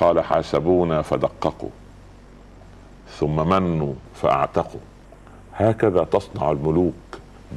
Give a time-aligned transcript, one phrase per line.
[0.00, 1.70] قال حاسبونا فدققوا
[3.18, 4.80] ثم منوا فأعتقوا.
[5.54, 6.94] هكذا تصنع الملوك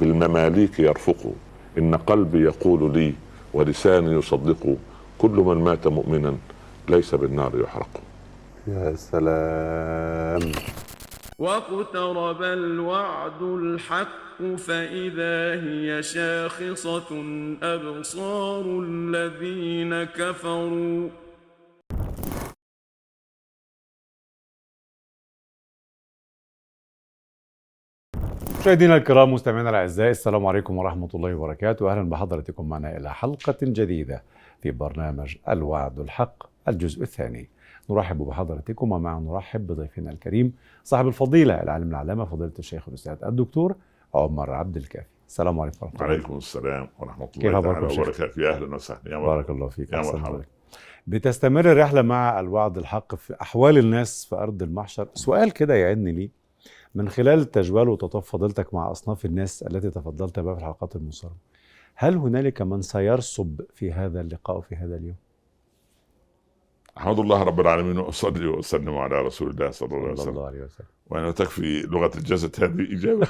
[0.00, 1.32] بالمماليك يرفقوا.
[1.78, 3.14] إن قلبي يقول لي
[3.54, 4.76] ولساني يصدق
[5.18, 6.36] كل من مات مؤمنا
[6.88, 8.00] ليس بالنار يحرق.
[8.66, 10.52] يا سلام.
[11.38, 17.10] واقترب الوعد الحق فإذا هي شاخصة
[17.62, 21.08] أبصار الذين كفروا.
[28.60, 31.92] مشاهدينا الكرام مستمعينا الأعزاء السلام عليكم ورحمة الله وبركاته.
[31.92, 34.22] أهلا بحضراتكم معنا إلى حلقة جديدة
[34.60, 37.48] في برنامج الوعد الحق الجزء الثاني.
[37.90, 40.52] نرحب بحضراتكم ومع نرحب بضيفنا الكريم
[40.84, 43.74] صاحب الفضيلة العالم العلامة فضيلة الشيخ الأستاذ الدكتور
[44.14, 45.06] عمر عبد الكافي.
[45.28, 46.10] السلام عليكم ورحمة الله.
[46.10, 49.00] وعليكم السلام ورحمة الله تعالى؟ وبركاته؟ يا أهلا وسهلا.
[49.06, 50.42] يا بارك الله فيك يا مرحبا.
[51.06, 55.08] بتستمر الرحلة مع الوعد الحق في أحوال الناس في أرض المحشر.
[55.14, 56.30] سؤال كده يعدني لي
[56.94, 61.36] من خلال تجوال فضيلتك مع أصناف الناس التي تفضلت بها في الحلقات المصرة
[61.94, 65.16] هل هنالك من سيرسب في هذا اللقاء في هذا اليوم؟
[66.98, 70.28] احمد الله رب العالمين وأصلي وأسلم على رسول الله صلى الله عليه وسلم.
[70.28, 70.86] الله عليه وسلم.
[71.06, 73.28] وأنا تكفي لغة الجسد هذه اجابه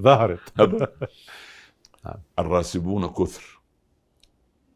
[0.00, 0.40] ظهرت.
[2.38, 3.60] الراسبون كثر.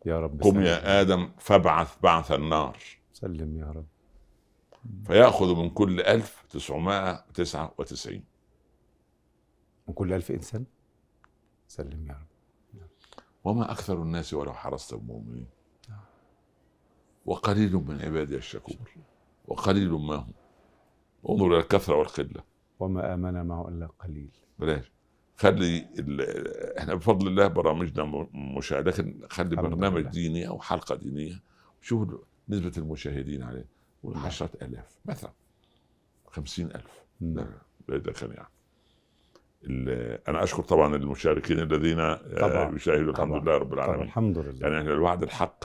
[0.06, 0.60] يا رب قم.
[0.60, 2.76] يا آدم فابعث بعث النار.
[3.12, 3.95] سلم يا رب.
[5.06, 8.24] فيأخذ من كل 1999
[9.88, 10.64] من كل ألف إنسان؟
[11.68, 12.26] سلم يا رب.
[13.44, 15.46] وما أكثر الناس ولو حرصت بمؤمنين.
[17.26, 18.76] وقليل من عبادي الشكور.
[19.48, 20.32] وقليل ما هم.
[21.28, 22.42] انظر إلى الكثرة والقلة.
[22.80, 24.30] وما آمن معه إلا قليل.
[24.58, 24.92] بلاش.
[25.36, 28.90] خلي ال- إحنا بفضل الله برامجنا م- مشاهدة.
[28.90, 30.02] لكن خلي برنامج.
[30.06, 31.42] ديني أو حلقة دينية.
[31.80, 32.08] شوف
[32.48, 33.75] نسبة المشاهدين عليه.
[34.06, 35.32] قول عشرة آلاف مثلا
[36.26, 37.04] خمسين ألف.
[37.20, 37.46] لا
[37.88, 38.48] لا ده كان يعني
[39.64, 42.72] ال- أنا أشكر طبعا المشاركين الذين آه،.
[42.74, 43.40] يشاهدوا الحمد طبعا.
[43.40, 45.64] لله رب العالمين الحمد لله يعني إحنا الوعد الحق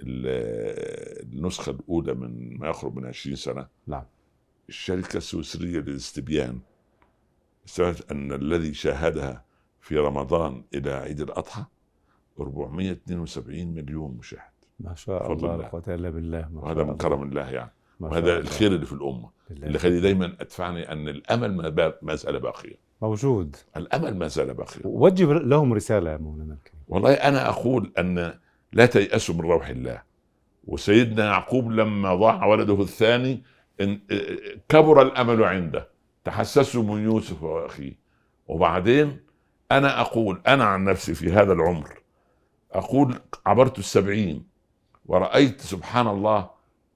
[0.00, 4.04] ال- النسخة الأولى من ما يقرب من 20 سنة نعم
[4.68, 6.60] الشركة السويسرية للاستبيان
[7.68, 9.44] استبانت أن الذي شاهدها
[9.80, 11.64] في رمضان إلى عيد الأضحى
[12.40, 14.50] 472 مليون مشاهد
[14.80, 15.56] ما شاء الله.
[15.56, 16.98] لا قوة إلا بالله ما وهذا شاء من الله.
[17.02, 18.38] كرم الله يعني وهذا.
[18.38, 19.30] الخير اللي في الأمة.
[19.50, 21.72] اللي خلي دايما أدفعني أن الأمل
[22.02, 22.76] ما زال باقيا.
[23.02, 23.56] موجود.
[23.76, 24.82] الأمل ما زال باقيا.
[24.84, 26.80] وجه لهم رسالة يا مولانا الكريم.
[26.88, 28.34] والله أنا أقول أن
[28.72, 30.02] لا تيأسوا من روح الله.
[30.64, 33.42] وسيدنا يعقوب لما ضاع ولده الثاني
[34.68, 35.88] كبر الأمل عنده.
[36.24, 37.98] تحسسوا من يوسف وأخيه.
[38.48, 39.20] وبعدين
[39.72, 41.88] أنا أقول أنا عن نفسي في هذا العمر
[42.72, 43.14] أقول
[43.46, 44.46] عبرت السبعين
[45.06, 46.49] ورأيت سبحان الله ال- ال-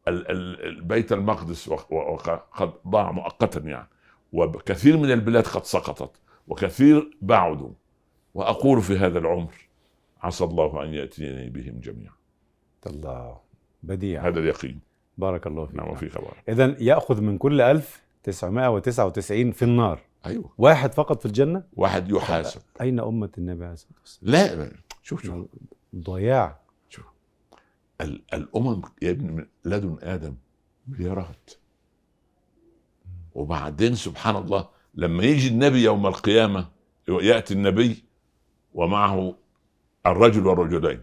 [0.08, 3.88] البيت المقدس وق- وقد ضاع مؤقتا يعني.
[4.32, 6.10] وكثير من البلاد قد سقطت
[6.48, 7.70] وكثير بعدوا.
[8.34, 9.54] وأقول في هذا العمر
[10.22, 12.14] عسى الله أن يأتيني بهم جميعا.
[12.86, 13.36] الله
[13.82, 14.28] بديع.
[14.28, 14.80] هذا اليقين.
[15.18, 15.76] بارك الله فيك.
[15.76, 16.34] نعم وفي خبر.
[16.48, 20.00] إذا يأخذ من كل ألف تسعمائة وتسعة وتسعين في النار.
[20.26, 20.50] أيوه.
[20.58, 22.60] واحد فقط في الجنة؟ واحد يحاسب.
[22.80, 24.70] أين أمة النبي عليه الصلاة والسلام؟ لا
[25.02, 25.46] شوف شوف.
[25.96, 26.63] ضياع.
[28.00, 30.34] الأمم يا ابني من لدن آدم
[30.88, 31.50] مليارات
[33.34, 36.68] وبعدين سبحان الله لما يجي النبي يوم القيامة
[37.08, 38.04] يأتي النبي
[38.74, 39.34] ومعه
[40.06, 41.00] الرجل والرجلين.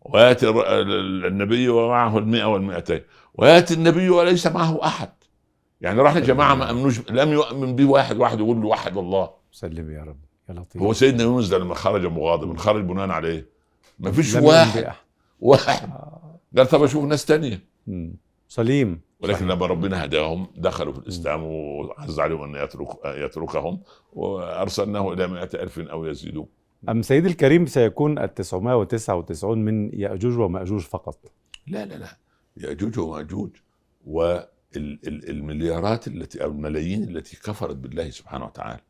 [0.00, 0.48] ويأتي
[1.26, 3.00] النبي ومعه المئة والمئتين.
[3.34, 5.12] ويأتي النبي وليس معه أحد.
[5.80, 9.90] يعني راح جماعة ما امنوش لم يؤمن به واحد واحد يقول له وحد الله سلم
[9.90, 10.18] يا رب.
[10.48, 10.82] يا لطيف.
[10.82, 13.46] هو سيدنا يونس ده لما خرج مغاضبا خرج بناء على إيه؟
[13.98, 14.92] ما فيش واحد.
[15.42, 15.90] واحد.
[16.56, 17.60] قال طب أشوف ناس تانية.
[18.48, 19.00] سليم.
[19.20, 19.48] ولكن صحيح.
[19.48, 23.80] لما ربنا هداهم دخلوا في الإسلام وعز عليهم أن يترك يتركهم
[24.12, 26.46] وأرسلناه إلى مائة ألف أو يزيدون.
[26.88, 31.18] أم سيدي الكريم سيكون التسعمائة وتسعة وتسعون من يأجوج ومأجوج فقط؟
[31.66, 32.16] لا لا لا.
[32.56, 33.50] يأجوج ومأجوج
[34.06, 38.80] والمليارات التي أو الملايين التي كفرت بالله سبحانه وتعالى.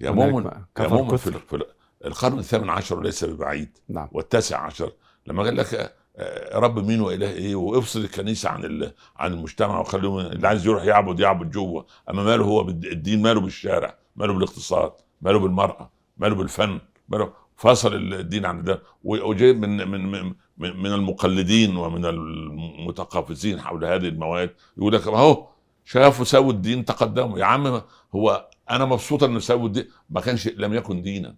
[0.00, 0.50] يا مؤمن
[0.80, 1.38] يا مؤمن في, كفر.
[1.38, 1.64] في
[2.04, 3.78] القرن الثامن عشر ليس ببعيد.
[3.88, 4.08] نعم.
[4.12, 4.92] والتاسع عشر
[5.26, 10.48] لما قال لك آه، رب مين وإله إيه وإفصل الكنيسة عن عن المجتمع وخليهم اللي
[10.48, 15.90] عايز يروح يعبد يعبد جوه أما ماله هو الدين ماله بالشارع ماله بالاقتصاد ماله بالمرأة
[16.18, 16.78] ماله بالفن
[17.08, 18.82] ماله فصل الدين عن ده.
[19.04, 24.50] و- وجاي من من من من من المقلدين ومن المتقافزين حول هذه المواد.
[24.78, 25.46] يقول لك أهو
[25.84, 27.38] شافوا سووا الدين تقدموا.
[27.38, 27.82] يا عم
[28.14, 29.84] هو أنا مبسوط ان سووا الدين.
[30.10, 31.34] ما كانش لم يكن دينا.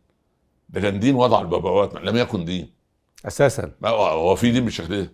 [0.68, 2.70] ده كان دين وضع البابوات لم يكن دين.
[3.26, 5.12] أساسا ما هو هو في دين بالشكل ده.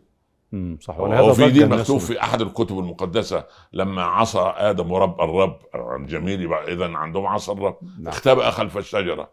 [0.81, 2.01] صح وفي ضج دين مكتوب.
[2.01, 5.59] في أحد الكتب المقدسة لما عصى آدم رب الرب
[6.01, 8.09] الجميل يبقى اذا عندهم عصى الرب نعم.
[8.09, 9.31] اختبأ خلف الشجرة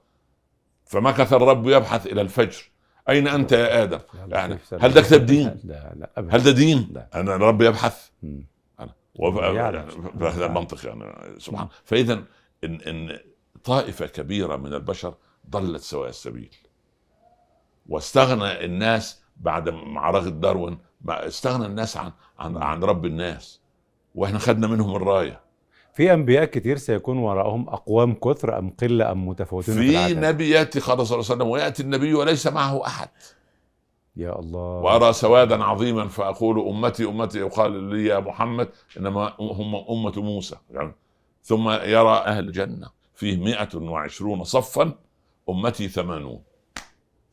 [0.85, 2.71] فمكث الرب يبحث إلى الفجر
[3.09, 4.57] أين أنت يا آدم؟ يعني.
[4.79, 7.09] هل ده كتاب دين؟ لا لا هل ده دين؟ لا.
[7.15, 8.09] أنا الرب يبحث.
[9.19, 12.23] يعني فهذا المنطق يعني سبحان فاذا
[12.63, 13.19] ان إن
[13.63, 15.13] طائفة كبيرة من البشر
[15.49, 16.55] ضلت سواء السبيل
[17.89, 20.77] واستغنى الناس بعد معركة داروين
[21.09, 23.61] استغنى الناس عن عن عن رب الناس.
[24.15, 25.41] وإحنا خدنا منهم الراية.
[25.93, 31.07] في أنبياء كتير سيكون وراءهم أقوام كثر أم قلة أم متفاوتين في, نبي يأتي قال
[31.07, 33.09] صلى الله عليه وسلم ويأتي النبي وليس معه أحد.
[34.15, 34.59] يا الله.
[34.59, 40.55] وأرى سوادا عظيما فأقول أمتي أمتي يقال لي يا محمد إنما هم أمة موسى.
[40.71, 40.95] يعني
[41.43, 44.91] ثم يرى أهل الجنة فيه 120 صفا
[45.49, 46.41] أمتي ثمانون.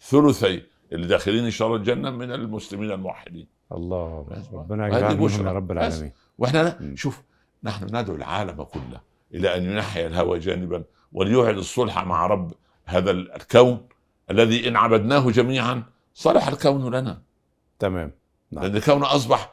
[0.02, 0.62] ثلثي
[0.93, 4.26] اللي داخلين ان شاء الله الجنة من المسلمين الموحدين الله.
[4.52, 5.46] ربنا هذه يجعل منهم بشرى.
[5.46, 5.72] يا رب.
[5.72, 6.93] العالمين وإحنا.
[6.94, 7.22] شوف
[7.64, 9.00] نحن ندعو العالم كله
[9.34, 12.52] إلى أن ينحي الهوى جانبا وليوعد الصلح مع رب
[12.84, 13.88] هذا الكون
[14.31, 15.82] الذي إن عبدناه جميعا
[16.14, 17.22] صلح الكون لنا
[17.78, 18.12] تمام
[18.52, 18.64] نعم.
[18.64, 19.52] لأن الكون أصبح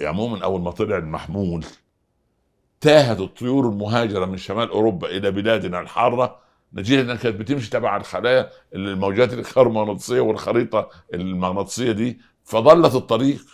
[0.00, 1.64] عموما أول ما طلع المحمول
[2.80, 6.38] تاهت الطيور المهاجرة من شمال أوروبا إلى بلادنا الحارة
[6.74, 13.44] نتيجة إنها كانت بتمشي تبع الخلايا الموجات الكهرومغناطيسيه والخريطة المغناطيسية دي فضلت الطريق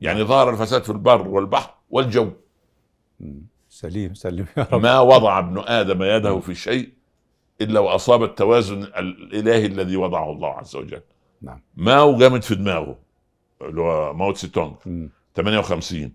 [0.00, 2.30] يعني ظهر الفساد في البر والبحر والجو.
[3.68, 6.92] سليم سلم يا رب ما وضع ابن آدم يده في شيء
[7.60, 11.00] إلا وأصاب التوازن الإلهي الذي وضعه الله عز وجل
[11.42, 11.60] نعم.
[11.76, 12.98] ماو جامد في دماغه
[13.62, 15.10] اللي هو ماو تسي تونغ مم.
[15.36, 16.12] 58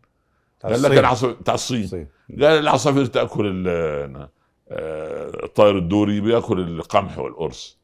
[0.60, 0.92] بتاع قال لك.
[0.92, 2.08] العصافير بتاع الصين.
[2.32, 4.30] قال العصافير تأكل ال-
[4.72, 7.78] الطائر الدوري بيأكل القمح والقرص.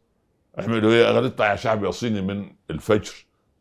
[0.59, 3.13] إيه؟ قال اطلع يا شعب يا صيني من الفجر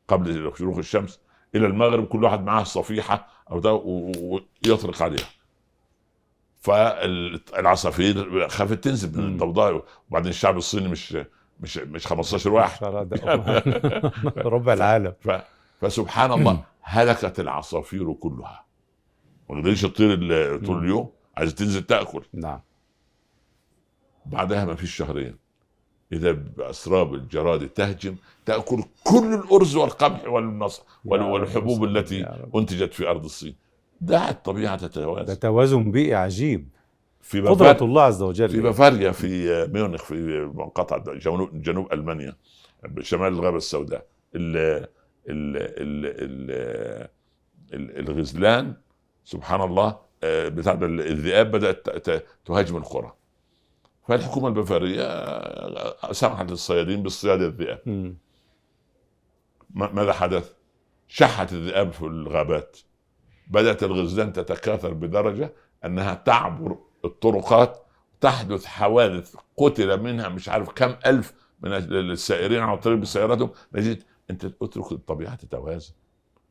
[0.09, 1.21] قبل شروق الشمس
[1.55, 5.27] إلى المغرب كل واحد معاه صفيحة أو ده ويطرق عليها.
[6.61, 9.27] فالعصافير خافت تنزل من.
[9.27, 11.17] الضوضاء وبعدين الشعب الصيني مش
[11.61, 12.85] مش مش 15 واحد.
[14.37, 15.13] ربع العالم.
[15.21, 15.31] ف...
[15.81, 18.65] فسبحان الله هلكت العصافير كلها.
[19.51, 20.17] ما قدرتش تطير
[20.67, 20.85] طول.
[20.85, 22.23] اليوم عايزه تنزل تأكل.
[22.33, 22.61] نعم.
[24.27, 25.37] بعدها ما فيش شهرين.
[26.13, 28.15] إذا بأسراب الجراد تهجم
[28.47, 32.27] تأكل كل الأرز والقمح والنصر وال- يا رب والحبوب التي.
[32.57, 33.55] أنتجت في أرض الصين.
[34.01, 36.69] دعت الطبيعة ده تتوازن توازن بيئي عجيب.
[37.21, 38.49] في قدرة الله عز وجل.
[38.49, 40.15] في بافاريا في ميونخ في
[40.55, 42.37] منقطع جنوب, جنوب ألمانيا
[43.01, 44.07] شمال الغابه السوداء.
[44.35, 44.57] ال
[45.29, 47.09] ال ال ال
[47.75, 48.75] ال الغزلان
[49.25, 52.11] سبحان الله آه، بتاع ده الذئاب بدأت
[52.45, 53.13] تهاجم القرى.
[54.09, 58.15] فالحكومة البافاريه سمحت للصيادين باصطياد الذئاب.
[59.71, 60.53] ماذا حدث؟
[61.09, 62.79] شحت الذئاب في الغابات.
[63.47, 65.53] بدأت الغزلان تتكاثر بدرجة
[65.85, 67.87] أنها تعبر الطرقات
[68.21, 74.45] تحدث حوادث قتل منها مش عارف كم ألف من السائرين على الطريق بسياراتهم نجد أنت
[74.63, 75.93] اترك الطبيعة تتوازن.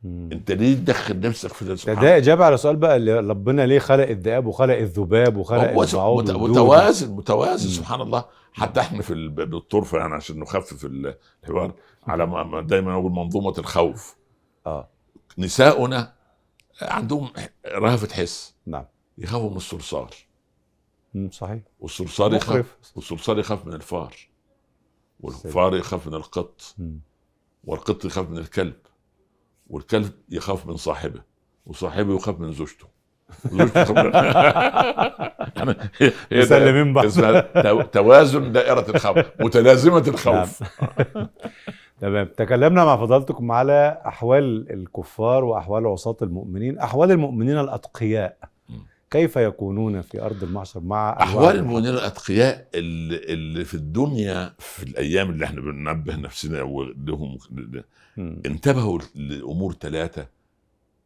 [0.03, 0.29] مم.
[0.31, 4.07] أنت ليه تدخل نفسك في ده؟ ده إجابة على سؤال بقى اللي ربنا ليه خلق
[4.07, 7.73] الذئاب وخلق الذباب وخلق البعوض؟ متوازن متوازن مم.
[7.73, 8.25] سبحان الله.
[8.53, 11.73] حتى إحنا في بالطرفه يعني عشان نخفف الحوار
[12.07, 14.15] على ما ما دايما أقول منظومة الخوف.
[14.65, 14.89] آه.
[15.37, 16.13] نساؤنا
[16.81, 17.29] عندهم
[17.67, 18.55] رهفة حس.
[18.65, 18.85] نعم.
[19.17, 20.09] يخافوا من الصرصار.
[21.31, 21.59] صحيح.
[21.79, 24.15] والصرصار يخاف والصرصار يخاف من الفار.
[25.19, 26.75] والفار يخاف من القط.
[27.63, 28.73] والقط يخاف من الكلب.
[29.71, 31.21] والكلب يخاف من صاحبه
[31.65, 32.85] وصاحبه يخاف من زوجته
[35.61, 35.75] يعني
[36.31, 37.05] مسلمين بعض.
[37.83, 40.63] توازن دائرة الخوف متلازمة الخوف
[42.01, 48.37] تمام تكلمنا مع فضلتكم على أحوال الكفار وأحوال عصاة المؤمنين أحوال المؤمنين الأتقياء
[48.69, 48.85] مم.
[49.11, 55.45] كيف يكونون في أرض المحشر مع الحق؟ المؤمنين الأتقياء اللي, في الدنيا في الأيام اللي
[55.45, 57.83] إحنا بننبه نفسنا ولهم مم.
[58.17, 60.27] انتبهوا لأمور ثلاثة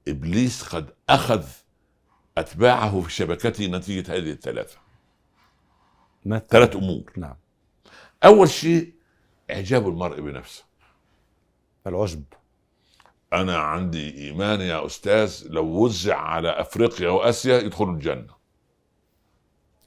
[0.08, 1.44] إبليس قد أخذ
[2.38, 4.78] أتباعه في شبكته نتيجة هذه الثلاثة.
[6.50, 7.12] ثلاث أمور.
[7.18, 7.36] نعم.
[8.24, 8.94] أول شيء
[9.52, 10.64] إعجاب المرء بنفسه.
[11.88, 12.24] العشب
[13.34, 18.36] أنا عندي إيمان يا أستاذ لو وزع على أفريقيا وآسيا يدخلوا الجنة.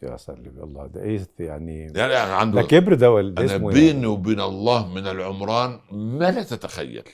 [0.03, 4.01] يا سلم الله ده إيه يعني يعني عنده ده كبر ده ولا أنا اسمه بيني
[4.01, 7.05] إيه؟ وبين الله من العمران ما لا تتخيل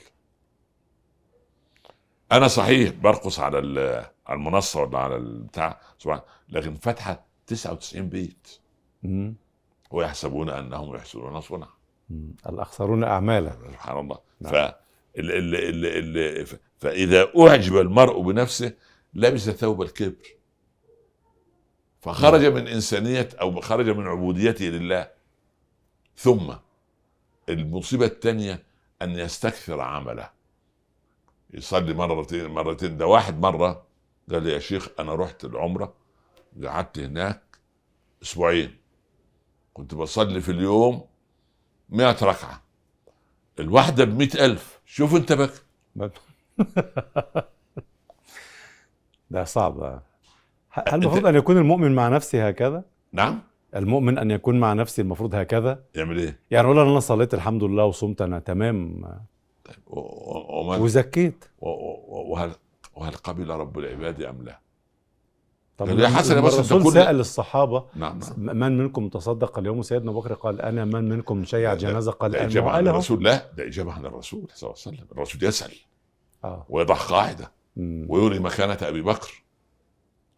[2.31, 3.57] أنا صحيح برقص على
[4.27, 8.47] على المنصة ولا على البتاع سبحان لكن فاتحة 99 بيت
[9.03, 9.35] مم.
[9.91, 11.69] ويحسبون أنهم يحسنون صنعا.
[12.49, 14.53] الأخسرون اعمالا سبحان الله نعم.
[14.53, 18.73] ف ال ال ال ال فإذا أعجب المرء بنفسه
[19.13, 20.34] لبس ثوب الكبر
[22.05, 25.11] فخرج من إنسانية أو خرج من عبوديته لله.
[26.17, 26.53] ثم
[27.49, 28.63] المصيبة الثانية
[29.01, 30.29] أن يستكثر عمله.
[31.53, 32.97] يصلي مرتين مرتين.
[32.97, 33.85] ده واحد مرة
[34.31, 35.93] قال لي يا شيخ أنا رحت العمرة
[36.63, 37.41] قعدت هناك
[38.23, 38.77] أسبوعين.
[39.73, 41.07] كنت بصلي في اليوم
[41.89, 42.61] مئة ركعة.
[43.59, 44.79] الواحدة بمئة ألف.
[44.85, 45.51] شوف أنت بك
[49.31, 50.01] ده صعب.
[50.87, 53.39] هل المفروض أن يكون المؤمن مع نفسه هكذا؟ نعم.
[53.75, 57.85] المؤمن أن يكون مع نفسه المفروض هكذا؟ يعمل إيه؟ يعني أقول أنا صليت الحمد لله
[57.85, 59.03] وصمت أنا تمام.
[59.87, 61.45] ومن وزكيت.
[61.59, 62.51] وهل
[62.95, 64.59] وهل قبل رب العباد أم لا؟
[65.77, 68.57] طب يا حسن يا بس الرسول كل- سأل الصحابة نعم نعم.
[68.57, 72.47] من منكم تصدق اليوم؟ سيدنا بكر قال أنا من منكم شيع جنازة؟ قال ده أنا
[72.47, 72.87] إجابة عن.
[72.87, 73.23] الرسول.
[73.23, 75.07] لا ده إجابة عن الرسول صلى الله عليه وسلم.
[75.11, 75.71] الرسول يسأل
[76.43, 76.65] آه.
[76.69, 78.05] ويضع قاعدة مم.
[78.09, 79.43] ويري مكانة أبي بكر.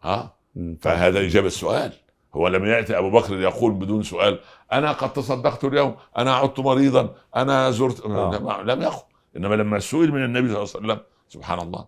[0.08, 0.78] ها مم.
[0.82, 1.94] فهذا إجابة السؤال.
[2.36, 4.40] هو لم يأتي أبو بكر يقول بدون سؤال
[4.74, 8.38] أنا قد تصدقت اليوم أنا عدت مريضا أنا زرت آه.
[8.38, 9.04] لم- لم يقل
[9.38, 11.00] إنما لما سئل من النبي صلى الله عليه وسلم
[11.30, 11.88] سبحان الله.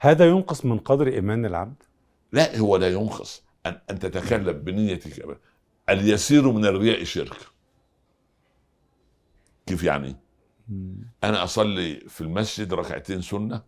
[0.00, 1.82] هذا ينقص من قدر إيمان العبد؟
[2.32, 3.42] لا هو لا ينقص.
[3.66, 5.38] أن أن تتكلم بنيتك.
[5.88, 7.36] اليسير من الرياء شرك.
[9.66, 10.16] كيف يعني؟
[11.24, 13.62] أنا أصلي في المسجد ركعتين سنة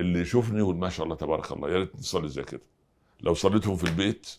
[0.00, 2.60] اللي يشوفني يقول ما شاء الله تبارك الله يا ريت نصلي زي كده
[3.20, 4.30] لو صليتهم في البيت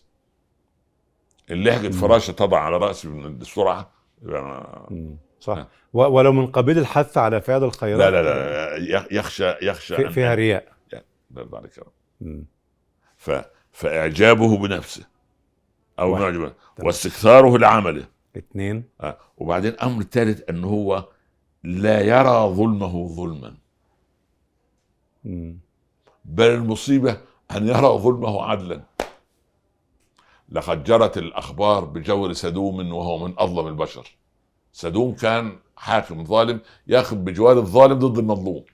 [1.50, 3.92] اللي يحجب فراشه تضع على رأسي من السرعة.
[5.40, 10.10] صح ولو من قبيل الحث على فعل الخيرات لا لا لا يخ- يخشى يخشى في
[10.10, 11.04] فيها رياء لا
[11.54, 11.70] رب.
[12.20, 12.44] مم.
[13.16, 13.30] ف...
[13.72, 15.06] فإعجابه بنفسه
[15.98, 16.12] أو.
[16.14, 16.52] معجبه.
[16.78, 18.04] واستكثاره لعمله
[18.36, 19.18] اثنين آه.
[19.38, 21.08] وبعدين أمر ثالث أنه هو
[21.64, 23.54] لا يرى ظلمه ظلما.
[26.24, 27.20] بل المصيبة
[27.56, 28.82] أن يرى ظلمه عدلا.
[30.48, 34.16] لقد جرت الأخبار بجور سدوم وهو من أظلم البشر.
[34.72, 38.64] سدوم كان حاكم ظالم ياخذ بجوار الظالم ضد المظلوم.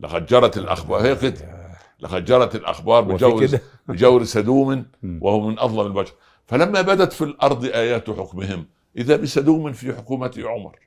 [0.00, 1.66] لقد جرت الأخبار هي كده
[2.00, 3.48] لقد جرت الأخبار وفي بجور
[3.88, 4.86] بجور سدوم.
[5.20, 6.14] وهو من أظلم البشر.
[6.46, 8.66] فلما بدت في الأرض آيات حكمهم
[8.96, 10.78] إذا بسدوم في حكومة عمر.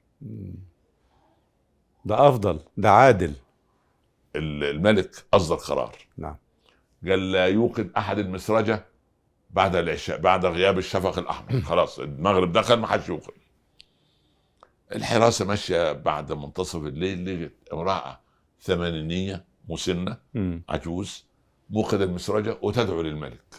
[2.06, 3.34] ده أفضل ده عادل.
[4.36, 5.96] الملك أصدر قرار.
[6.18, 6.36] نعم.
[7.08, 8.86] قال لا يوقد أحد المسرجة
[9.50, 11.62] بعد العشاء بعد غياب الشفق الأحمر.
[11.70, 13.34] خلاص المغرب دخل ما حدش يوقد.
[14.96, 18.20] الحراسة ماشية بعد منتصف الليل لقت امراه
[18.62, 20.64] ثمانينية مسنة مم.
[20.70, 21.26] عجوز
[21.70, 23.56] موقد المسرجة وتدعو للملك.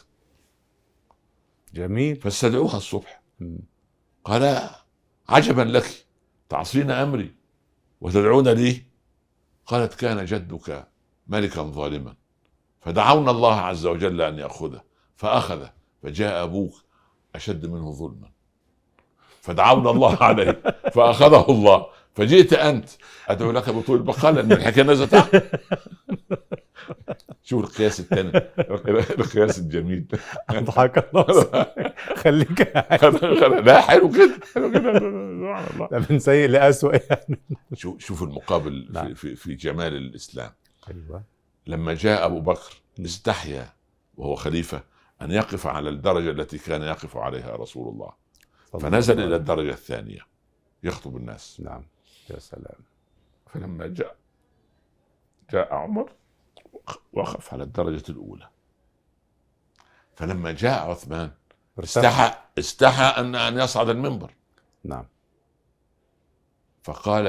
[1.75, 2.17] جميل.
[2.17, 3.23] فاستدعوها الصبح.
[4.25, 4.71] قال
[5.29, 6.07] عجبا لك
[6.49, 7.35] تعصين أمري
[8.01, 8.83] وتدعون لي
[9.71, 10.89] قالت كان جدك
[11.27, 12.15] ملكا ظالما.
[12.81, 14.81] فدعونا الله عز وجل أن يأخذه
[15.17, 15.73] فأخذه
[16.03, 16.73] فجاء أبوك
[17.35, 18.31] أشد منه ظلما.
[19.41, 20.63] فدعونا الله عليه
[20.95, 21.87] فأخذه الله.
[22.15, 22.89] فجئت أنت.
[23.29, 25.45] ادعو لك بطول البقاء لأن الحكاية نزلت.
[27.43, 28.31] شوف القياس الثاني.
[29.21, 30.07] القياس الجميل.
[30.51, 31.67] أضحك الله.
[32.17, 32.61] خليك
[33.67, 37.41] لا حلو كده حلو كده سبحان الله ده من سيء لأسوأ يعني.
[37.75, 39.15] شوف شوف المقابل نعم.
[39.15, 40.51] في, في, في جمال الإسلام.
[40.91, 41.23] أيوه.
[41.67, 43.73] لما جاء أبو بكر استحيا
[44.17, 44.83] وهو خليفة
[45.23, 48.13] أن يقف على الدرجة التي كان يقف عليها رسول الله.
[48.81, 50.21] فنزل إلى الدرجة الثانية.
[50.85, 51.61] يخطب الناس.
[51.65, 51.83] نعم.
[52.31, 52.81] يا سلام.
[53.47, 54.17] فلما جاء
[55.51, 56.13] جاء عمر
[57.13, 58.49] وقف على الدرجة الأولى.
[60.15, 61.31] فلما جاء عثمان.
[61.79, 64.35] استحى استحى ان أن يصعد المنبر.
[64.85, 65.07] نعم.
[66.83, 67.27] فقال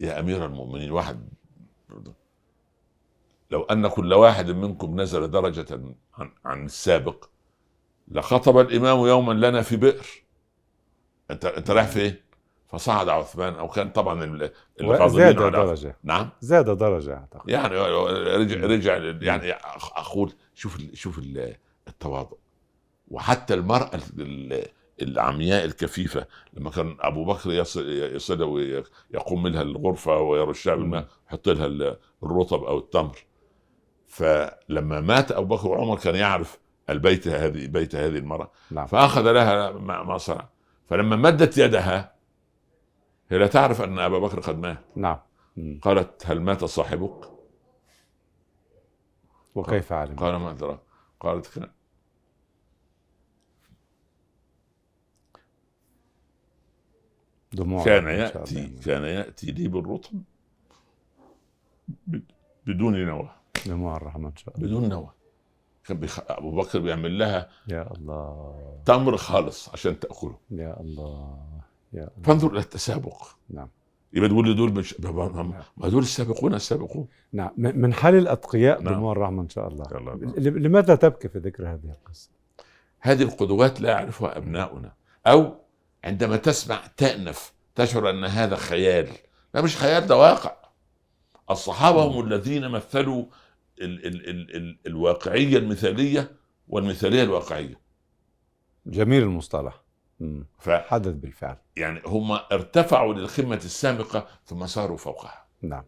[0.00, 1.28] يا أمير المؤمنين واحد
[3.50, 7.24] لو أن كل واحد منكم نزل درجة عن, عن السابق
[8.08, 10.06] لخطب الإمام يوما لنا في بئر.
[11.30, 12.16] انت أنت رايح فين؟
[12.68, 15.96] فصعد عثمان أو كان طبعا ال- الغاضبين زاد درجة.
[16.04, 17.48] نعم؟ زاد درجة أعتقد.
[17.50, 19.52] يعني رجع رجع يعني
[19.96, 21.56] أقول شوف شوف ال-
[21.88, 22.36] التواضع.
[23.08, 24.66] وحتى المرأة ال-
[25.02, 27.52] العمياء الكفيفة لما كان أبو بكر
[28.14, 33.18] يصل ويقوم منها الغرفة ويرشها بالماء يحط لها ال- الرطب أو التمر.
[34.06, 36.58] فلما مات أبو بكر وعمر كان يعرف
[36.90, 38.50] البيت هذه بيت هذه المرأة.
[38.70, 38.86] نعم.
[38.86, 40.48] فأخذ لها ما صنع.
[40.86, 42.17] فلما مدت يدها
[43.30, 44.78] هي لا تعرف أن أبا بكر قد مات.
[44.96, 45.18] نعم.
[45.82, 47.30] قالت هل مات صاحبك؟
[49.54, 50.78] وكيف علم قال ما أدرى.
[51.20, 51.70] قالت كان
[57.52, 58.28] دموع كان الله.
[58.84, 60.22] كان يأتي لي بالرطب
[62.66, 63.30] بدون نوى.
[63.66, 64.68] دموع الرحمة إن شاء الله.
[64.68, 65.10] بدون نوى.
[65.84, 66.20] كان بيخ...
[66.30, 68.82] أبو بكر بيعمل لها يا الله.
[68.86, 70.38] تمر خالص عشان تأكله.
[70.50, 71.60] يا الله.
[72.24, 73.22] فانظر إلى التسابق.
[73.50, 73.68] نعم.
[74.12, 77.08] يبقى تقول لي دول مش ما ما دول السابقون السابقون.
[77.32, 77.50] نعم.
[77.56, 78.94] من حال الأتقياء نعم.
[78.94, 79.84] دموع الرحمة إن شاء الله.
[80.36, 82.30] ل- لماذا تبكي في ذكر هذه القصة؟
[83.00, 84.92] هذه القدوات لا يعرفها أبناؤنا.
[85.26, 85.54] أو
[86.04, 89.08] عندما تسمع تأنف تشعر أن هذا خيال.
[89.54, 90.56] لا مش خيال ده واقع.
[91.50, 93.24] الصحابة هم الذين مثلوا
[93.80, 96.30] ال ال ال ال الواقعية المثالية
[96.68, 97.80] والمثالية الواقعية.
[98.86, 99.82] جميل المصطلح.
[100.58, 101.56] ف حدث بالفعل.
[101.76, 105.46] يعني هم ارتفعوا للقمه السامقه ثم ساروا فوقها.
[105.62, 105.84] نعم.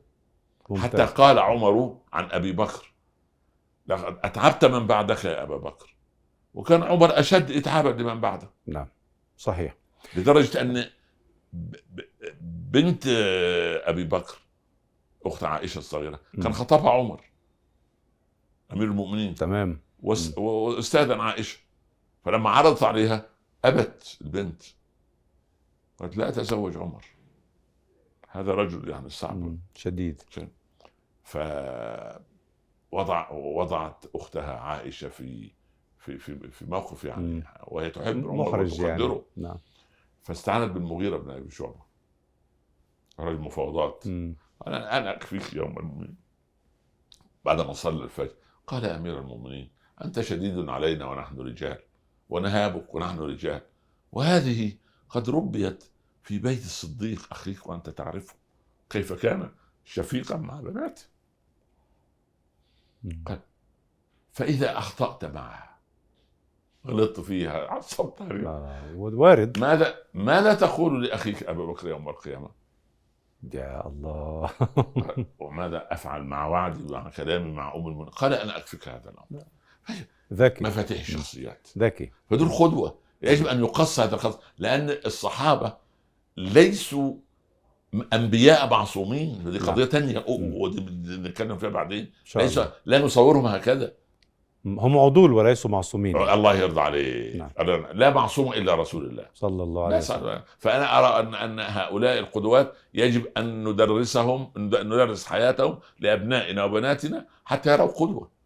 [0.65, 1.09] حتى ممتاز.
[1.09, 2.93] قال عمر عن أبي بكر
[3.87, 5.97] لقد أتعبت من بعدك يا أبا بكر.
[6.55, 8.51] وكان عمر أشد اتعابا لمن بعده.
[8.67, 8.87] نعم.
[9.37, 9.75] صحيح.
[10.17, 10.85] لدرجة أن
[11.53, 12.09] ب- ب-
[12.73, 13.03] بنت
[13.85, 14.39] أبي بكر
[15.27, 16.53] أخت عائشة الصغيرة كان.
[16.53, 17.21] خطبها عمر
[18.73, 19.35] أمير المؤمنين.
[19.35, 19.81] تمام.
[20.03, 21.59] وأس- واستاذن عائشة.
[22.25, 23.27] فلما عرضت عليها
[23.65, 24.63] أبت البنت
[25.99, 27.05] قالت لا أتزوج عمر.
[28.29, 29.59] هذا رجل يعني صعب.
[29.75, 30.23] شديد.
[31.23, 31.39] ف
[32.93, 35.51] وضع وضعت أختها عائشة في
[35.99, 37.45] في في في موقف يعني مم.
[37.67, 39.21] وهي تحب عمر محرج يعني.
[39.37, 39.57] نعم.
[40.23, 41.81] فاستعانت بالمغيرة بن أبي شعبة.
[43.19, 44.07] رجل مفاوضات.
[44.07, 44.37] مم.
[44.67, 46.15] أنا أنا اكفيك يوما
[47.45, 48.35] بعد ما صلى الفجر
[48.67, 49.71] قال يا أمير المؤمنين
[50.05, 51.83] أنت شديد علينا ونحن رجال.
[52.31, 53.61] ونهابك ونحن رجال
[54.13, 54.73] وهذه
[55.09, 55.85] قد ربيت
[56.23, 58.35] في بيت الصديق أخيك وأنت تعرفه
[58.91, 59.51] كيف كان
[59.85, 61.03] شفيقا مع بناته
[63.05, 63.25] مم.
[64.33, 65.79] فإذا أخطأت معها
[66.87, 68.93] غلطت فيها عصبت عليها.
[68.95, 72.51] وارد ماذا ماذا تقول لأخيك أبا بكر يوم القيامة؟
[73.55, 74.51] يا الله
[75.39, 79.45] وماذا أفعل مع وعدي ومع كلامي مع أم المؤمنين؟ قال أنا اكفيك هذا الأمر.
[80.33, 80.65] ذكي.
[80.65, 81.69] مفاتيح الشخصيات.
[81.79, 82.11] ذكي.
[82.31, 85.77] فدول قدوه يجب أن يقص هذا القصد لأن الصحابة
[86.37, 87.15] ليسوا
[88.13, 89.43] أنبياء معصومين.
[89.47, 89.67] ودي نعم.
[89.71, 90.25] قضية ثانية.
[90.29, 90.81] ودي
[91.17, 92.13] نتكلم فيها بعدين.
[92.37, 93.93] ليس لا نصورهم هكذا.
[94.65, 96.17] هم عدول وليسوا معصومين.
[96.17, 97.37] الله يرضى عليه.
[97.37, 97.51] نعم.
[97.93, 99.27] لا معصوم إلا رسول الله.
[99.35, 100.43] صلى الله عليه وسلم.
[100.59, 107.73] فأنا أرى ان أن هؤلاء القدوات يجب أن ندرسهم ند- ندرس حياتهم لأبنائنا وبناتنا حتى
[107.73, 108.40] يروا قدوة.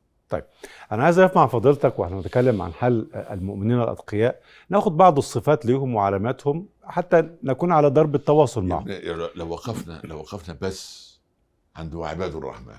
[0.93, 4.41] أنا عايز أقف مع فضيلتك وإحنا بنتكلم عن حال المؤمنين الأتقياء.
[4.69, 8.89] ناخد بعض الصفات ليهم وعلاماتهم حتى نكون على درب التواصل معهم.
[9.35, 11.15] لو وقفنا لو وقفنا بس
[11.77, 12.75] عند عباد الرحمن.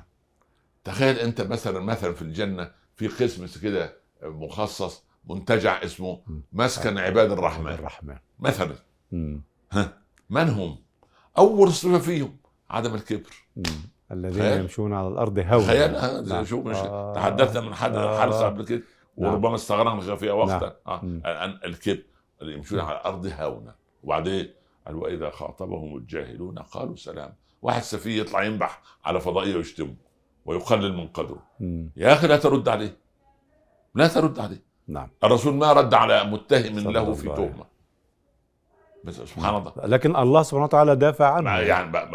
[0.84, 6.21] تخيل أنت مثلا مثلا في الجنة في قسم كده مخصص منتجع اسمه
[6.53, 7.71] مسكن عباد الرحمن.
[7.71, 8.17] الرحمن.
[8.39, 8.75] مثلا.
[9.12, 9.41] مم.
[10.29, 10.77] من هم؟
[11.38, 12.38] أول صفة فيهم
[12.69, 13.45] عدم الكبر.
[14.12, 14.60] الذين خيال.
[14.60, 16.39] يمشون على الأرض هونا تخيل نعم.
[16.39, 17.13] آه، شو مش آه.
[17.13, 18.22] تحدثنا من حد آه.
[18.22, 18.82] حلقه قبل كده
[19.18, 19.32] نعم.
[19.32, 21.22] وربما استغرقنا فيها وقتا نعم.
[21.26, 21.46] آه.
[21.65, 22.04] الكبر
[22.41, 24.50] اللي يمشون على الأرض هونا وبعدين
[24.88, 29.96] قال وإذا خاطبهم الجاهلون قالوا سلام واحد سفيه يطلع ينبح على فضائية ويشتمه
[30.46, 31.91] ويقلل من قدره مم.
[31.96, 32.98] يا أخي لا ترد عليه
[33.96, 37.28] لا ترد عليه نعم الرسول ما رد على متهم له في.
[37.28, 37.65] تهمة
[39.12, 39.72] سبحان الله.
[39.84, 41.50] لكن الله سبحانه وتعالى دافع عنه.
[41.52, 42.10] ما يعني ما,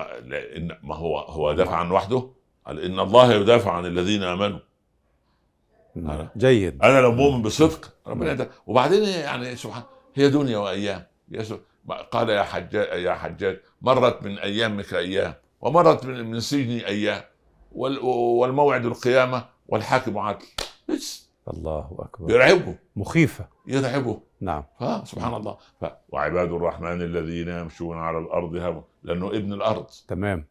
[0.82, 2.28] ما, هو هو دافع عن وحده؟
[2.66, 4.58] قال إن الله يدافع عن الذين آمنوا.
[5.94, 6.28] نعم.
[6.36, 6.82] جيد.
[6.82, 9.82] أنا لو مؤمن بصدق ربنا وبعدين يعني سبحان
[10.14, 11.06] هي دنيا وأيام.
[12.10, 17.22] قال يا حجاج يا حجاج مرت من ايامك أيام ومرت من من سجني أيام.
[17.72, 20.46] وال- والموعد القيامة والحاكم عدل
[20.88, 22.30] بس الله أكبر.
[22.30, 22.74] يرعبه.
[22.96, 23.48] مخيفة.
[23.66, 24.20] يرعبه.
[24.40, 24.64] نعم.
[24.78, 25.56] ها سبحان الله.
[25.80, 25.84] ف...
[26.08, 29.86] وعباد الرحمن الذين يمشون على الأرض هوى لأنه ابن الأرض.
[30.08, 30.44] تمام.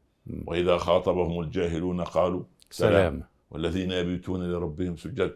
[0.48, 3.24] وإذا خاطبهم الجاهلون قالوا سلام, سلام.
[3.52, 5.34] والذين يبيتون لربهم سجد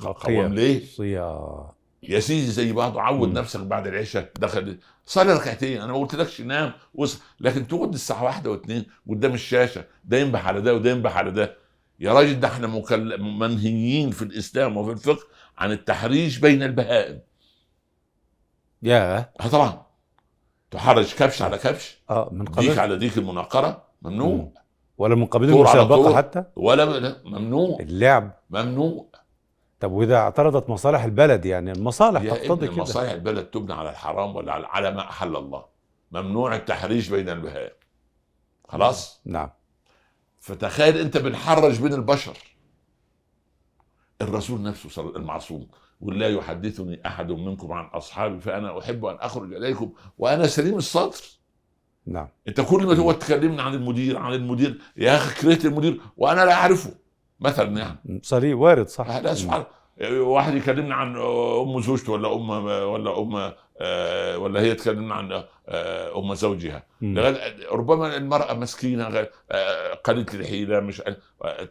[0.00, 0.12] قيام.
[0.12, 1.66] قوام ليه؟ صيام.
[2.02, 3.34] يا سيدي زي بعض عود مم.
[3.34, 4.30] نفسك بعد العشاء.
[4.38, 5.80] دخل صلي ركعتين.
[5.80, 7.20] أنا ما قلتلكش نام وص...
[7.40, 11.56] لكن تقعد الساعة واحدة واثنين قدام الشاشة ده ينبح على ده وده ينبح على ده.
[12.00, 13.20] يا راجل ده إحنا مكل...
[13.22, 15.26] منهيين في الإسلام وفي الفقه
[15.58, 17.20] عن التحريش بين البهائم.
[18.82, 19.82] يا آه طبعا.
[20.70, 21.98] تحرش كبش على كبش.
[22.10, 23.84] آه من ديك قبل على ديك المناقرة.
[24.02, 24.28] ممنوع.
[24.28, 24.50] مم.
[24.98, 26.16] ولا من قبل المسابقة.
[26.16, 27.78] حتى؟ ولا لا ممنوع.
[27.80, 28.30] اللعب.
[28.50, 29.06] ممنوع.
[29.80, 32.76] طب وإذا اعترضت مصالح البلد يعني المصالح تقتضي كده.
[32.76, 35.64] مصالح البلد تبنى على الحرام ولا على- على ما أحل الله.
[36.12, 37.72] ممنوع التحريش بين البهائم.
[38.68, 39.50] خلاص؟ نعم.
[40.44, 42.36] فتخيل انت بنحرج بين البشر.
[44.22, 45.66] الرسول نفسه صلى المعصوم
[46.02, 51.20] يقول لا يحدثني أحد منكم عن أصحابي فأنا أحب أن أخرج إليكم وأنا سليم الصدر.
[52.06, 52.28] نعم.
[52.48, 56.52] أنت كل ما تقعد تكلمني عن المدير عن المدير يا أخي كرهت المدير وأنا لا
[56.52, 56.94] أعرفه.
[57.40, 58.20] مثلا يعني.
[58.22, 59.08] صريح وارد صح.
[59.08, 59.64] لا سبحان
[60.10, 63.52] واحد يكلمنا عن أم زوجته ولا ام ولا أم
[64.36, 66.86] ولا هي تكلمنا عن آه، أم زوجها.
[67.70, 71.16] ربما المرأة مسكينة آه، قليله الحيله مش آه،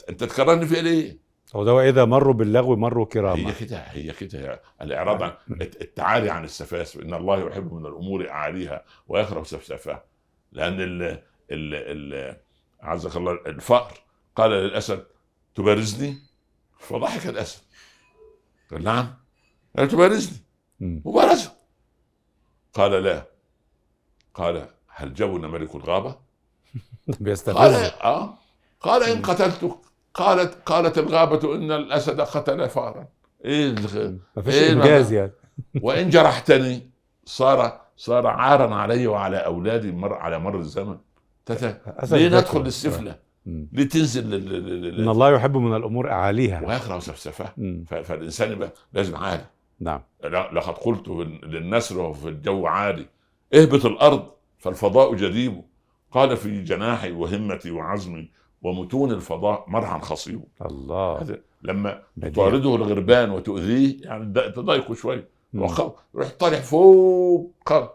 [0.10, 1.18] أنت تكررني في ليه؟
[1.56, 4.62] هو ده واذا مروا باللغو مروا كراما هي كده هي كده.
[4.82, 10.04] الإعراض عن التعالي عن السفاسف إن الله يحب من الأمور أعاليها ويكره سفسافها.
[10.52, 11.20] لأن ال ال
[11.52, 12.38] ال
[12.82, 13.94] عزك الله الفأر
[14.36, 15.06] قال للأسد
[15.56, 16.18] تبارزني؟
[16.80, 17.62] فضحك الأسد.
[18.72, 19.14] قال نعم.
[19.78, 20.38] قال تبارزني.
[20.80, 21.02] مم.
[22.74, 23.26] قال لا
[24.34, 26.16] قال هل جبن ملك الغابة؟
[27.58, 28.34] قال آه
[28.82, 29.76] قال إن قتلتك
[30.14, 33.08] قالت قالت الغابة إن الأسد قتل فارا
[33.46, 35.32] إيه الغ- ما فيش إيه إنجاز بقى؟ يعني
[35.82, 36.90] وإن جرحتني
[37.26, 40.98] صار صار عارا علي وعلى أولادي مر على مر الزمن
[42.18, 42.28] ليه.
[42.28, 43.68] ندخل للسفلة؟ مم.
[43.74, 44.50] ليه تنزل لل...
[44.50, 44.86] لل...
[44.88, 45.10] إن لل...
[45.10, 47.46] الله يحب من الأمور أعاليها ويكره سفسفة.
[48.04, 49.46] فالإنسان يبقى لازم عالي
[49.80, 50.02] نعم.
[50.24, 51.08] لا- لقد قلت
[51.44, 53.06] للنسر وفي الجو عالي
[53.54, 55.62] اهبط الأرض فالفضاء جديب
[56.12, 58.30] قال في جناحي وهمتي وعزمي
[58.62, 61.22] ومتون الفضاء مرعى خصيب الله.
[61.22, 62.46] هذا لما بديع.
[62.50, 65.24] تعرضه الغربان وتؤذيه يعني تضايقه شوي.
[65.56, 67.52] روح طالع فوق.
[67.66, 67.90] قر.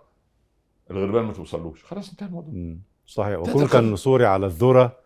[0.91, 1.85] الغربان ما توصلوش.
[1.85, 2.77] خلاص انتهى الموضوع.
[3.07, 3.39] صحيح.
[3.39, 3.67] وكن تدخل.
[3.69, 4.97] كالنسور على الذرة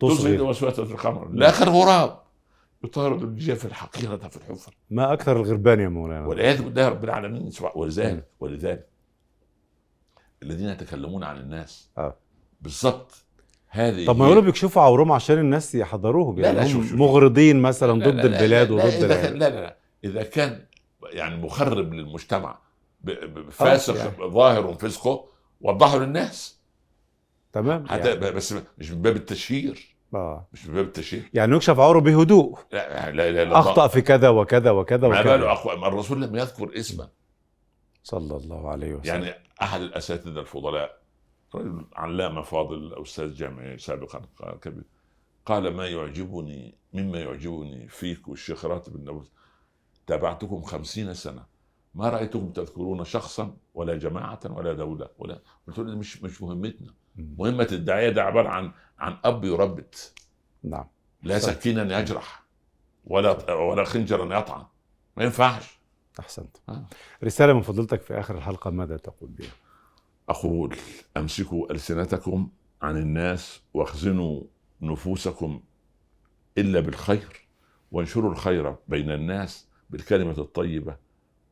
[0.00, 0.40] تصغي.
[0.40, 1.28] وسوسة القمر.
[1.32, 2.20] لا غراب.
[2.84, 7.50] يطارد الجيف الحقيرة في الحفر ما أكثر الغربان يا مولانا والعياذ بالله رب العالمين.
[7.74, 8.88] ولذلك ولذلك
[10.42, 12.16] الذين يتكلمون عن الناس آه.
[12.60, 13.12] بالضبط
[13.68, 16.98] هذه طب ما يقولوا بيكشفوا عورهم عشان الناس يحضروهم لا، يعني لا، هم شوف- شوف.
[16.98, 19.76] مغرضين مثلا لا، ضد لا، لا، البلاد لا، وضد إذا كان العيال لا لا لا
[20.04, 20.64] إذا كان
[21.12, 22.58] يعني مخرب للمجتمع
[23.50, 24.10] فاسق يعني.
[24.30, 25.28] ظاهر فسقه
[25.60, 26.58] وضحه للناس
[27.52, 28.16] تمام يعني.
[28.30, 30.48] بس مش من باب التشهير آه.
[30.52, 32.58] مش من باب التشهير يعني يكشف عوره بهدوء.
[32.72, 35.76] لا لا لا, لا أخطأ في كذا وكذا وكذا ما باله وكذا أخو...
[35.76, 37.08] ما الرسول لم يذكر اسما.
[38.02, 39.22] صلى الله عليه وسلم.
[39.22, 40.98] يعني أحد الأساتذة الفضلاء
[41.54, 44.22] رجل علامة فاضل أستاذ جامعي سابقا
[44.62, 44.84] كبير
[45.46, 49.28] قال ما يعجبني مما يعجبني فيك والشيخ راتب النبوي
[50.06, 51.46] تابعتكم خمسين سنة
[51.94, 56.94] ما رأيتكم تذكرون شخصا ولا جماعة ولا دولة ولا قلت له مش مش مهمتنا.
[57.16, 57.34] مم.
[57.38, 60.12] مهمة الداعيه ده عبارة عن عن أب يربت.
[60.64, 60.84] نعم.
[61.22, 61.38] لا.
[61.38, 62.42] سكينا يجرح
[63.06, 64.64] ولا ولا خنجرا يطعن.
[65.16, 65.78] ما ينفعش.
[66.20, 66.56] أحسنت.
[66.68, 66.84] آه.
[67.24, 69.50] رسالة من فضيلتك في آخر الحلقة ماذا تقول بها؟
[70.28, 70.76] أقول
[71.16, 72.48] أمسكوا ألسنتكم
[72.82, 74.42] عن الناس واخزنوا
[74.80, 75.60] نفوسكم
[76.58, 77.46] إلا بالخير
[77.92, 80.96] وانشروا الخير بين الناس بالكلمة الطيبة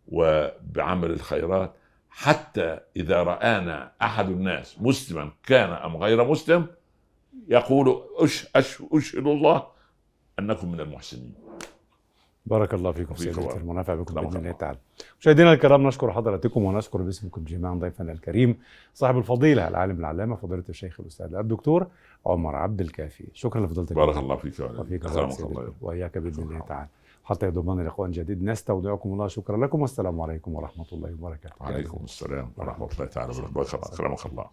[0.09, 1.75] وبعمل الخيرات.
[2.11, 6.67] حتى إذا رآنا أحد الناس مسلما كان أم غير مسلم
[7.49, 9.67] يقول أش أش أشهد الله
[10.39, 11.35] أنكم من المحسنين.
[12.47, 13.57] بارك الله فيكم فيك سيدي الله.
[13.57, 14.53] المنافع بكم الله بإذن الله.
[14.53, 14.79] تعالى.
[15.21, 18.59] مشاهدينا الكرام نشكر حضراتكم ونشكر باسمكم جميعا ضيفنا الكريم
[18.95, 21.87] صاحب الفضيلة العالم العلامة فضيلة الشيخ الأستاذ الدكتور
[22.27, 23.25] عمر عبد الكافي.
[23.33, 26.61] شكرا لفضيلتك بارك الله فيك وفيك الله وإياك بإذن الله.
[26.61, 26.89] تعالى.
[27.25, 29.81] حتى يضمن لقاء جديد نستودعكم الله شكرا لكم.
[29.81, 31.55] والسلام عليكم ورحمة الله وبركاته.
[31.61, 33.95] عليكم السلام ورحمة الله تعالى وبركاته.
[33.95, 34.47] أكرمك الله.